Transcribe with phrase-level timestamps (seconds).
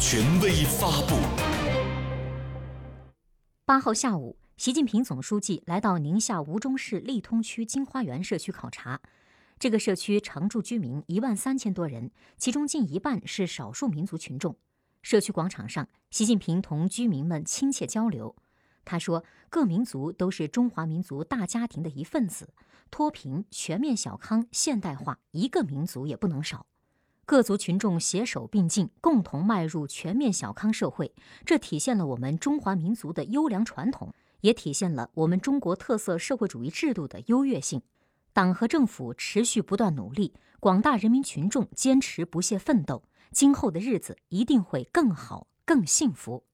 [0.00, 1.14] 权威发布。
[3.64, 9.00] 八号下午，习近平总书记来到宁夏吴忠市利通区金花园社区考察。
[9.58, 14.56] 这个社区常住居民一万三千多人，其中近一半是少数民族群众。
[15.02, 18.34] 社区广场上，习近平同居民们亲切交流。
[18.84, 22.52] 他说：“各民族都是中华民族大家庭的一份子，
[22.90, 26.66] 脱贫、全面小康、现代化，一个民族也不能少。
[27.26, 31.12] 各族群众携手并进，共同迈入全面小康社会。
[31.44, 34.12] 这体现了我们中华民族的优良传统，
[34.42, 37.80] 也体现了我们中国特色社会主义制度的优越性。
[38.32, 46.44] 党和政府持续不断努力，广大人民群众坚持不懈奋斗，今后的日子一定会更好、更幸福。”